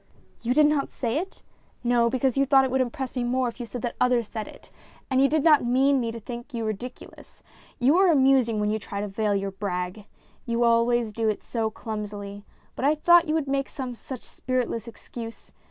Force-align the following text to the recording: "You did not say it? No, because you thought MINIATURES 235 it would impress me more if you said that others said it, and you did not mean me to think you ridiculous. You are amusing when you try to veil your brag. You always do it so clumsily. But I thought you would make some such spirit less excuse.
"You 0.41 0.55
did 0.55 0.65
not 0.65 0.89
say 0.89 1.19
it? 1.19 1.43
No, 1.83 2.09
because 2.09 2.35
you 2.35 2.43
thought 2.43 2.63
MINIATURES 2.67 2.71
235 2.71 2.71
it 2.71 2.71
would 2.71 2.81
impress 2.81 3.15
me 3.15 3.23
more 3.23 3.47
if 3.49 3.59
you 3.59 3.67
said 3.67 3.83
that 3.83 3.95
others 4.01 4.27
said 4.27 4.47
it, 4.47 4.71
and 5.11 5.21
you 5.21 5.29
did 5.29 5.43
not 5.43 5.63
mean 5.63 5.99
me 5.99 6.11
to 6.11 6.19
think 6.19 6.55
you 6.55 6.65
ridiculous. 6.65 7.43
You 7.77 7.97
are 7.99 8.11
amusing 8.11 8.59
when 8.59 8.71
you 8.71 8.79
try 8.79 8.99
to 8.99 9.07
veil 9.07 9.35
your 9.35 9.51
brag. 9.51 10.07
You 10.47 10.63
always 10.63 11.13
do 11.13 11.29
it 11.29 11.43
so 11.43 11.69
clumsily. 11.69 12.43
But 12.75 12.85
I 12.85 12.95
thought 12.95 13.27
you 13.27 13.35
would 13.35 13.47
make 13.47 13.69
some 13.69 13.93
such 13.93 14.23
spirit 14.23 14.71
less 14.71 14.87
excuse. 14.87 15.51